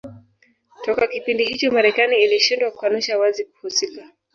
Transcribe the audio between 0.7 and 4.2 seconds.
Toka kipindi hicho Marekani ilishindwa kukanusha wazi kuhusika